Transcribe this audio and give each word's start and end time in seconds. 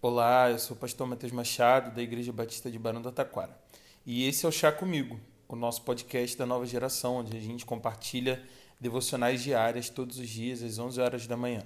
Olá, 0.00 0.48
eu 0.48 0.60
sou 0.60 0.76
o 0.76 0.78
pastor 0.78 1.08
Matheus 1.08 1.32
Machado, 1.32 1.92
da 1.92 2.00
Igreja 2.00 2.32
Batista 2.32 2.70
de 2.70 2.78
Barão 2.78 3.02
do 3.02 3.10
Taquara. 3.10 3.50
E 4.06 4.28
esse 4.28 4.46
é 4.46 4.48
o 4.48 4.52
Chá 4.52 4.70
Comigo, 4.70 5.18
o 5.48 5.56
nosso 5.56 5.82
podcast 5.82 6.38
da 6.38 6.46
nova 6.46 6.64
geração, 6.64 7.16
onde 7.16 7.36
a 7.36 7.40
gente 7.40 7.66
compartilha 7.66 8.40
devocionais 8.80 9.42
diárias 9.42 9.88
todos 9.88 10.20
os 10.20 10.28
dias 10.28 10.62
às 10.62 10.78
11 10.78 11.00
horas 11.00 11.26
da 11.26 11.36
manhã. 11.36 11.64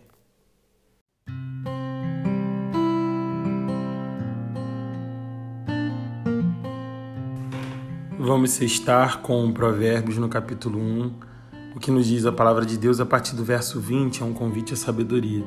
Vamos 8.18 8.58
estar 8.62 9.20
com 9.20 9.52
Provérbios 9.52 10.16
no 10.16 10.30
capítulo 10.30 10.78
1. 10.78 11.20
O 11.76 11.78
que 11.78 11.90
nos 11.90 12.06
diz 12.06 12.24
a 12.24 12.32
palavra 12.32 12.64
de 12.64 12.78
Deus 12.78 12.98
a 12.98 13.04
partir 13.04 13.36
do 13.36 13.44
verso 13.44 13.78
20 13.78 14.22
é 14.22 14.24
um 14.24 14.32
convite 14.32 14.72
à 14.72 14.76
sabedoria. 14.76 15.44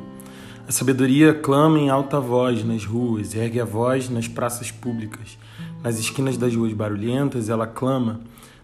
A 0.68 0.72
sabedoria 0.72 1.32
clama 1.32 1.78
em 1.78 1.90
alta 1.90 2.20
voz 2.20 2.66
nas 2.66 2.84
ruas, 2.84 3.36
ergue 3.36 3.60
a 3.60 3.66
voz 3.66 4.10
nas 4.10 4.28
praças 4.28 4.72
públicas. 4.72 5.38
Nas 5.84 6.00
esquinas 6.00 6.38
das 6.38 6.56
ruas 6.56 6.74
barulhentas, 6.74 7.50
ela 7.50 7.68
clama. 7.68 8.22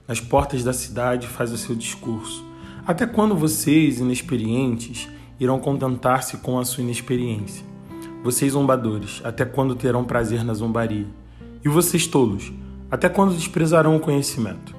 Nas 0.08 0.20
portas 0.20 0.64
da 0.64 0.74
cidade, 0.74 1.28
faz 1.28 1.52
o 1.52 1.58
seu 1.58 1.76
discurso. 1.76 2.44
Até 2.88 3.06
quando 3.06 3.36
vocês, 3.36 4.00
inexperientes, 4.00 5.08
irão 5.40 5.60
contentar-se 5.60 6.38
com 6.38 6.58
a 6.58 6.66
sua 6.66 6.84
inexperiência? 6.84 7.64
Vocês, 8.24 8.54
zombadores, 8.54 9.22
até 9.24 9.46
quando 9.46 9.76
terão 9.76 10.04
prazer 10.04 10.44
na 10.44 10.56
zombaria? 10.56 11.06
E 11.64 11.70
vocês, 11.70 12.08
tolos, 12.08 12.52
até 12.90 13.10
quando 13.10 13.36
desprezarão 13.36 13.96
o 13.96 14.00
conhecimento? 14.00 14.76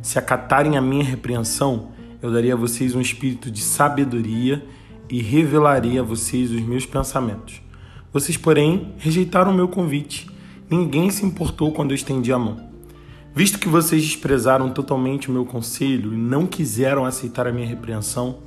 Se 0.00 0.18
acatarem 0.18 0.78
a 0.78 0.80
minha 0.80 1.04
repreensão, 1.04 1.88
eu 2.22 2.32
daria 2.32 2.54
a 2.54 2.56
vocês 2.56 2.94
um 2.94 3.00
espírito 3.00 3.50
de 3.50 3.60
sabedoria 3.60 4.64
e 5.12 5.20
revelarei 5.20 5.98
a 5.98 6.02
vocês 6.02 6.50
os 6.50 6.62
meus 6.62 6.86
pensamentos. 6.86 7.60
Vocês, 8.10 8.38
porém, 8.38 8.94
rejeitaram 8.96 9.52
o 9.52 9.54
meu 9.54 9.68
convite. 9.68 10.26
Ninguém 10.70 11.10
se 11.10 11.22
importou 11.26 11.70
quando 11.70 11.90
eu 11.90 11.94
estendi 11.94 12.32
a 12.32 12.38
mão. 12.38 12.56
Visto 13.34 13.58
que 13.58 13.68
vocês 13.68 14.02
desprezaram 14.02 14.70
totalmente 14.70 15.28
o 15.28 15.32
meu 15.32 15.44
conselho 15.44 16.14
e 16.14 16.16
não 16.16 16.46
quiseram 16.46 17.04
aceitar 17.04 17.46
a 17.46 17.52
minha 17.52 17.66
repreensão, 17.66 18.38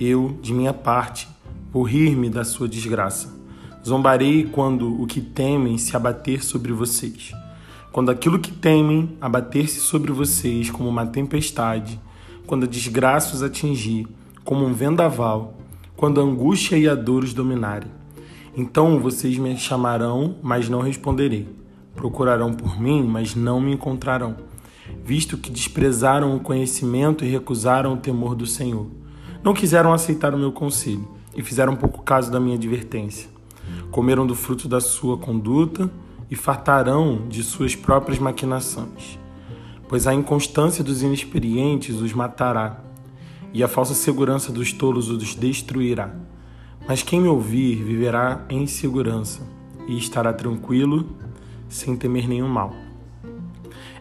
eu, 0.00 0.38
de 0.40 0.54
minha 0.54 0.72
parte, 0.72 1.28
vou 1.70 1.82
rir-me 1.82 2.30
da 2.30 2.44
sua 2.44 2.66
desgraça. 2.66 3.38
Zombarei 3.86 4.44
quando 4.44 4.98
o 4.98 5.06
que 5.06 5.20
temem 5.20 5.76
se 5.76 5.94
abater 5.94 6.42
sobre 6.42 6.72
vocês. 6.72 7.32
Quando 7.92 8.10
aquilo 8.10 8.38
que 8.38 8.52
temem 8.52 9.18
abater-se 9.20 9.80
sobre 9.80 10.12
vocês 10.12 10.70
como 10.70 10.88
uma 10.88 11.04
tempestade, 11.04 12.00
quando 12.46 12.64
a 12.64 12.68
desgraça 12.68 13.34
os 13.34 13.42
atingir 13.42 14.08
como 14.44 14.64
um 14.64 14.72
vendaval, 14.72 15.56
quando 15.96 16.20
a 16.20 16.24
angústia 16.24 16.76
e 16.76 16.88
a 16.88 16.94
dor 16.94 17.24
os 17.24 17.32
dominarem. 17.32 17.90
Então 18.54 19.00
vocês 19.00 19.36
me 19.38 19.56
chamarão, 19.56 20.36
mas 20.42 20.68
não 20.68 20.80
responderei. 20.80 21.48
Procurarão 21.94 22.52
por 22.52 22.80
mim, 22.80 23.02
mas 23.02 23.34
não 23.34 23.60
me 23.60 23.72
encontrarão, 23.72 24.36
visto 25.04 25.38
que 25.38 25.50
desprezaram 25.50 26.36
o 26.36 26.40
conhecimento 26.40 27.24
e 27.24 27.28
recusaram 27.28 27.94
o 27.94 27.98
temor 27.98 28.34
do 28.34 28.46
Senhor. 28.46 28.86
Não 29.42 29.54
quiseram 29.54 29.92
aceitar 29.92 30.34
o 30.34 30.38
meu 30.38 30.52
conselho 30.52 31.08
e 31.34 31.42
fizeram 31.42 31.76
pouco 31.76 32.02
caso 32.02 32.30
da 32.30 32.40
minha 32.40 32.56
advertência. 32.56 33.30
Comeram 33.90 34.26
do 34.26 34.34
fruto 34.34 34.68
da 34.68 34.80
sua 34.80 35.16
conduta 35.16 35.90
e 36.30 36.36
fartarão 36.36 37.26
de 37.28 37.42
suas 37.42 37.74
próprias 37.74 38.18
maquinações. 38.18 39.18
Pois 39.88 40.06
a 40.06 40.14
inconstância 40.14 40.82
dos 40.82 41.02
inexperientes 41.02 42.00
os 42.00 42.12
matará 42.12 42.85
e 43.56 43.62
a 43.62 43.68
falsa 43.68 43.94
segurança 43.94 44.52
dos 44.52 44.70
tolos 44.70 45.08
os 45.08 45.34
destruirá. 45.34 46.14
Mas 46.86 47.02
quem 47.02 47.22
me 47.22 47.28
ouvir 47.28 47.82
viverá 47.82 48.44
em 48.50 48.66
segurança 48.66 49.40
e 49.88 49.96
estará 49.96 50.30
tranquilo, 50.30 51.16
sem 51.66 51.96
temer 51.96 52.28
nenhum 52.28 52.48
mal. 52.48 52.74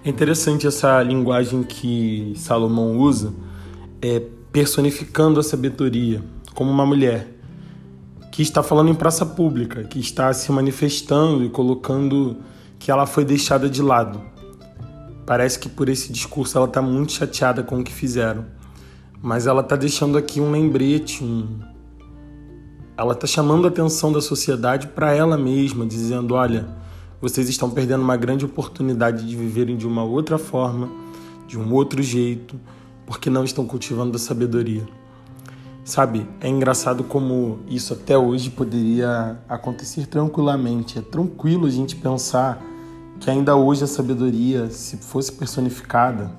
É 0.03 0.09
interessante 0.09 0.67
essa 0.67 1.01
linguagem 1.01 1.63
que 1.63 2.33
Salomão 2.35 2.97
usa, 2.97 3.33
é, 4.01 4.21
personificando 4.51 5.39
a 5.39 5.43
sabedoria 5.43 6.21
como 6.53 6.69
uma 6.69 6.85
mulher 6.85 7.33
que 8.33 8.41
está 8.41 8.61
falando 8.61 8.89
em 8.89 8.93
praça 8.93 9.25
pública, 9.25 9.85
que 9.85 9.99
está 9.99 10.33
se 10.33 10.51
manifestando 10.51 11.45
e 11.45 11.49
colocando 11.49 12.41
que 12.77 12.91
ela 12.91 13.05
foi 13.05 13.23
deixada 13.23 13.69
de 13.69 13.81
lado. 13.81 14.21
Parece 15.25 15.57
que 15.57 15.69
por 15.69 15.87
esse 15.87 16.11
discurso 16.11 16.57
ela 16.57 16.67
está 16.67 16.81
muito 16.81 17.13
chateada 17.13 17.63
com 17.63 17.79
o 17.79 17.83
que 17.85 17.93
fizeram 17.93 18.53
mas 19.25 19.47
ela 19.47 19.61
está 19.61 19.75
deixando 19.75 20.19
aqui 20.19 20.39
um 20.39 20.51
lembrete, 20.51 21.23
um... 21.23 21.57
ela 22.95 23.13
está 23.13 23.25
chamando 23.25 23.65
a 23.65 23.69
atenção 23.69 24.11
da 24.11 24.21
sociedade 24.21 24.85
para 24.85 25.15
ela 25.15 25.35
mesma, 25.35 25.83
dizendo: 25.83 26.35
olha, 26.35 26.67
vocês 27.19 27.49
estão 27.49 27.67
perdendo 27.71 28.03
uma 28.03 28.15
grande 28.15 28.45
oportunidade 28.45 29.27
de 29.27 29.35
viverem 29.35 29.77
de 29.77 29.87
uma 29.87 30.03
outra 30.03 30.37
forma, 30.37 30.91
de 31.47 31.57
um 31.57 31.73
outro 31.73 32.03
jeito, 32.03 32.59
porque 33.07 33.27
não 33.27 33.43
estão 33.43 33.65
cultivando 33.65 34.15
a 34.15 34.19
sabedoria. 34.19 34.87
Sabe, 35.83 36.29
é 36.39 36.47
engraçado 36.47 37.03
como 37.03 37.61
isso 37.67 37.93
até 37.93 38.15
hoje 38.15 38.51
poderia 38.51 39.39
acontecer 39.49 40.05
tranquilamente. 40.05 40.99
É 40.99 41.01
tranquilo 41.01 41.65
a 41.65 41.71
gente 41.71 41.95
pensar 41.95 42.63
que 43.19 43.27
ainda 43.27 43.55
hoje 43.55 43.85
a 43.85 43.87
sabedoria, 43.87 44.69
se 44.69 44.97
fosse 44.97 45.31
personificada, 45.31 46.31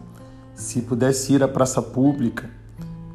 se 0.55 0.83
pudesse 0.83 1.33
ir 1.33 1.43
à 1.43 1.49
praça 1.49 1.83
pública, 1.83 2.49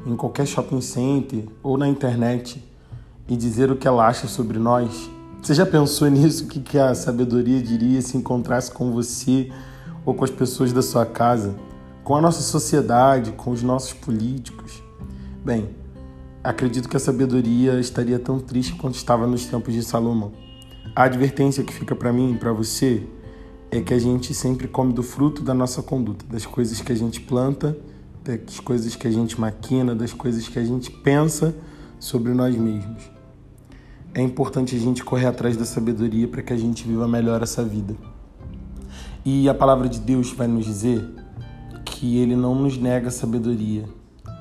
em 0.04 0.16
qualquer 0.16 0.46
shopping 0.46 0.80
center 0.80 1.44
ou 1.62 1.76
na 1.76 1.88
internet 1.88 2.62
e 3.28 3.36
dizer 3.36 3.70
o 3.70 3.76
que 3.76 3.86
ela 3.86 4.06
acha 4.06 4.26
sobre 4.26 4.58
nós? 4.58 5.10
Você 5.40 5.54
já 5.54 5.66
pensou 5.66 6.08
nisso? 6.10 6.44
O 6.44 6.48
que 6.48 6.78
a 6.78 6.94
sabedoria 6.94 7.62
diria 7.62 8.00
se 8.02 8.16
encontrasse 8.16 8.70
com 8.70 8.92
você 8.92 9.50
ou 10.04 10.14
com 10.14 10.24
as 10.24 10.30
pessoas 10.30 10.72
da 10.72 10.82
sua 10.82 11.06
casa, 11.06 11.54
com 12.02 12.16
a 12.16 12.20
nossa 12.20 12.42
sociedade, 12.42 13.32
com 13.32 13.50
os 13.50 13.62
nossos 13.62 13.92
políticos? 13.92 14.82
Bem, 15.44 15.70
acredito 16.42 16.88
que 16.88 16.96
a 16.96 17.00
sabedoria 17.00 17.78
estaria 17.78 18.18
tão 18.18 18.38
triste 18.38 18.74
quanto 18.74 18.96
estava 18.96 19.26
nos 19.26 19.46
tempos 19.46 19.72
de 19.72 19.82
Salomão. 19.82 20.32
A 20.94 21.04
advertência 21.04 21.64
que 21.64 21.72
fica 21.72 21.94
para 21.94 22.12
mim 22.12 22.34
e 22.34 22.38
para 22.38 22.52
você 22.52 23.06
é 23.70 23.80
que 23.80 23.94
a 23.94 23.98
gente 23.98 24.34
sempre 24.34 24.68
come 24.68 24.92
do 24.92 25.02
fruto 25.02 25.42
da 25.42 25.54
nossa 25.54 25.82
conduta, 25.82 26.26
das 26.30 26.44
coisas 26.44 26.80
que 26.80 26.92
a 26.92 26.94
gente 26.94 27.20
planta 27.20 27.76
das 28.24 28.60
coisas 28.60 28.94
que 28.94 29.06
a 29.06 29.10
gente 29.10 29.40
maquina, 29.40 29.94
das 29.94 30.12
coisas 30.12 30.48
que 30.48 30.58
a 30.58 30.64
gente 30.64 30.90
pensa 30.90 31.54
sobre 31.98 32.32
nós 32.32 32.56
mesmos. 32.56 33.02
É 34.14 34.20
importante 34.20 34.76
a 34.76 34.78
gente 34.78 35.02
correr 35.02 35.26
atrás 35.26 35.56
da 35.56 35.64
sabedoria 35.64 36.28
para 36.28 36.42
que 36.42 36.52
a 36.52 36.56
gente 36.56 36.86
viva 36.86 37.08
melhor 37.08 37.42
essa 37.42 37.64
vida. 37.64 37.96
E 39.24 39.48
a 39.48 39.54
palavra 39.54 39.88
de 39.88 39.98
Deus 39.98 40.32
vai 40.32 40.46
nos 40.46 40.64
dizer 40.64 41.02
que 41.84 42.18
ele 42.18 42.36
não 42.36 42.54
nos 42.54 42.76
nega 42.76 43.10
sabedoria. 43.10 43.84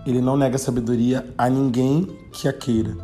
Ele 0.05 0.21
não 0.21 0.35
nega 0.35 0.57
sabedoria 0.57 1.31
a 1.37 1.49
ninguém 1.49 2.07
que 2.31 2.47
a 2.47 2.53
queira. 2.53 2.97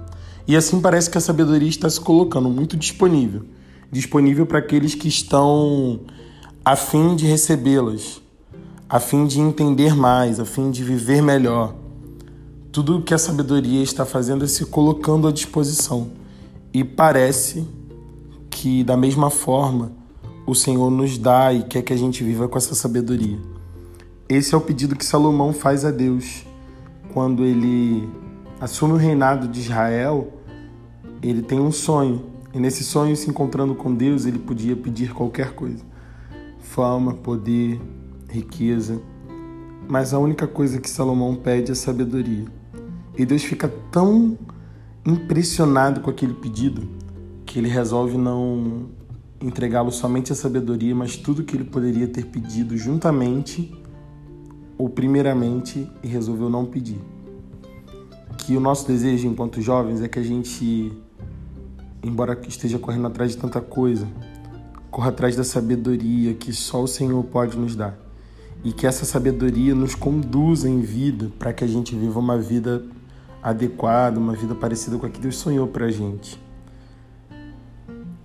E 0.47 0.55
assim 0.55 0.81
parece 0.81 1.09
que 1.09 1.17
a 1.17 1.21
sabedoria 1.21 1.69
está 1.69 1.89
se 1.89 1.99
colocando 1.99 2.49
muito 2.49 2.75
disponível 2.75 3.45
disponível 3.91 4.45
para 4.45 4.59
aqueles 4.59 4.95
que 4.95 5.07
estão 5.07 6.01
a 6.63 6.75
fim 6.75 7.15
de 7.15 7.25
recebê-las 7.25 8.21
a 8.89 8.99
fim 8.99 9.25
de 9.25 9.41
entender 9.41 9.95
mais, 9.95 10.39
a 10.39 10.45
fim 10.45 10.71
de 10.71 10.83
viver 10.83 11.21
melhor. 11.21 11.75
Tudo 12.71 12.97
o 12.97 13.01
que 13.01 13.13
a 13.13 13.17
sabedoria 13.17 13.83
está 13.83 14.05
fazendo 14.05 14.45
é 14.45 14.47
se 14.47 14.65
colocando 14.65 15.27
à 15.27 15.31
disposição. 15.31 16.11
E 16.73 16.83
parece 16.83 17.67
que, 18.49 18.83
da 18.83 18.95
mesma 18.95 19.29
forma, 19.29 19.91
o 20.45 20.55
Senhor 20.55 20.89
nos 20.89 21.17
dá 21.17 21.51
e 21.51 21.63
quer 21.63 21.81
que 21.81 21.91
a 21.91 21.97
gente 21.97 22.23
viva 22.23 22.47
com 22.47 22.57
essa 22.57 22.75
sabedoria. 22.75 23.37
Esse 24.29 24.55
é 24.55 24.57
o 24.57 24.61
pedido 24.61 24.95
que 24.95 25.05
Salomão 25.05 25.51
faz 25.51 25.83
a 25.83 25.91
Deus 25.91 26.45
quando 27.13 27.43
ele 27.43 28.09
assume 28.59 28.93
o 28.93 28.97
reinado 28.97 29.47
de 29.47 29.59
Israel. 29.59 30.33
Ele 31.21 31.41
tem 31.41 31.59
um 31.59 31.71
sonho, 31.71 32.23
e 32.53 32.59
nesse 32.59 32.83
sonho, 32.83 33.15
se 33.17 33.29
encontrando 33.29 33.75
com 33.75 33.93
Deus, 33.93 34.25
ele 34.25 34.39
podia 34.39 34.75
pedir 34.75 35.13
qualquer 35.13 35.53
coisa: 35.53 35.83
fama, 36.59 37.13
poder, 37.13 37.81
riqueza, 38.29 39.01
mas 39.87 40.13
a 40.13 40.19
única 40.19 40.47
coisa 40.47 40.79
que 40.79 40.89
Salomão 40.89 41.35
pede 41.35 41.71
é 41.71 41.75
sabedoria. 41.75 42.45
E 43.17 43.25
Deus 43.25 43.43
fica 43.43 43.67
tão 43.91 44.37
impressionado 45.05 46.01
com 46.01 46.09
aquele 46.09 46.33
pedido 46.33 46.87
que 47.45 47.57
ele 47.57 47.69
resolve 47.69 48.17
não 48.17 48.89
entregá-lo 49.41 49.91
somente 49.91 50.31
a 50.31 50.35
sabedoria, 50.35 50.93
mas 50.93 51.15
tudo 51.15 51.43
que 51.43 51.55
ele 51.55 51.63
poderia 51.63 52.07
ter 52.07 52.25
pedido 52.25 52.75
juntamente 52.75 53.73
ou 54.77 54.89
primeiramente 54.89 55.89
e 56.03 56.07
resolveu 56.07 56.49
não 56.49 56.65
pedir. 56.65 56.99
Que 58.37 58.55
o 58.55 58.59
nosso 58.59 58.85
desejo 58.87 59.27
enquanto 59.27 59.61
jovens 59.61 60.01
é 60.01 60.07
que 60.07 60.19
a 60.19 60.23
gente, 60.23 60.91
embora 62.03 62.39
esteja 62.47 62.77
correndo 62.77 63.07
atrás 63.07 63.31
de 63.31 63.37
tanta 63.37 63.61
coisa, 63.61 64.07
corra 64.91 65.09
atrás 65.09 65.35
da 65.35 65.43
sabedoria 65.43 66.33
que 66.33 66.51
só 66.53 66.83
o 66.83 66.87
Senhor 66.87 67.23
pode 67.23 67.57
nos 67.57 67.75
dar 67.75 68.06
e 68.63 68.71
que 68.71 68.87
essa 68.87 69.05
sabedoria 69.05 69.73
nos 69.75 69.95
conduza 69.95 70.69
em 70.69 70.81
vida 70.81 71.31
para 71.37 71.53
que 71.53 71.63
a 71.63 71.67
gente 71.67 71.95
viva 71.95 72.19
uma 72.19 72.37
vida 72.37 72.83
adequada, 73.41 74.19
uma 74.19 74.33
vida 74.33 74.55
parecida 74.55 74.97
com 74.97 75.05
a 75.05 75.09
que 75.09 75.19
Deus 75.19 75.37
sonhou 75.37 75.67
para 75.67 75.85
a 75.85 75.91
gente. 75.91 76.39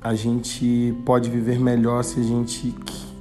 a 0.01 0.17
gente 0.17 0.93
pode 1.07 1.31
viver 1.31 1.61
melhor 1.61 2.03
se 2.03 2.19
a 2.19 2.23
gente 2.25 2.75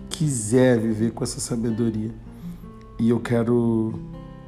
quiser 0.10 0.80
viver 0.80 1.12
com 1.12 1.24
essa 1.24 1.40
sabedoria. 1.40 2.10
E 3.00 3.10
eu 3.10 3.20
quero 3.20 4.00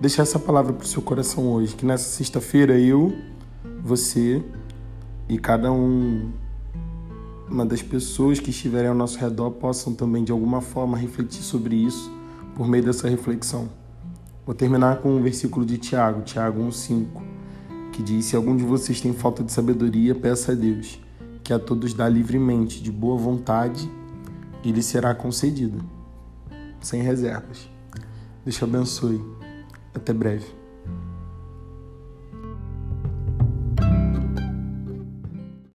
deixar 0.02 0.24
essa 0.24 0.40
palavra 0.40 0.74
para 0.74 0.84
o 0.84 0.88
seu 0.88 1.02
coração 1.02 1.52
hoje, 1.52 1.76
que 1.76 1.86
nessa 1.86 2.10
sexta-feira 2.10 2.80
eu, 2.80 3.16
você 3.84 4.44
e 5.30 5.38
cada 5.38 5.72
um 5.72 6.32
uma 7.48 7.66
das 7.66 7.84
pessoas 7.84 8.40
que 8.40 8.50
estiverem 8.50 8.90
ao 8.90 8.96
nosso 8.96 9.20
redor 9.20 9.52
possam 9.52 9.94
também 9.94 10.24
de 10.24 10.32
alguma 10.32 10.60
forma 10.60 10.98
refletir 10.98 11.44
sobre 11.44 11.76
isso 11.76 12.12
por 12.56 12.68
meio 12.68 12.84
dessa 12.84 13.08
reflexão. 13.08 13.70
Vou 14.46 14.54
terminar 14.54 14.98
com 14.98 15.16
um 15.16 15.22
versículo 15.22 15.66
de 15.66 15.78
Tiago, 15.78 16.22
Tiago 16.22 16.62
1:5, 16.62 17.22
que 17.92 18.04
diz: 18.04 18.26
Se 18.26 18.36
algum 18.36 18.56
de 18.56 18.64
vocês 18.64 19.00
tem 19.00 19.14
falta 19.14 19.44
de 19.44 19.52
sabedoria, 19.52 20.14
peça 20.14 20.52
a 20.52 20.56
Deus, 20.56 21.00
que 21.44 21.54
a 21.54 21.60
todos 21.60 21.94
dá 21.94 22.08
livremente, 22.10 22.82
de 22.82 22.92
boa 22.92 23.18
vontade, 23.18 23.90
e 24.64 24.72
lhe 24.72 24.84
será 24.84 25.14
concedida, 25.14 25.80
sem 26.82 27.02
reservas. 27.02 27.70
Deus 28.44 28.56
te 28.56 28.64
abençoe. 28.64 29.24
Até 29.94 30.12
breve. 30.12 30.63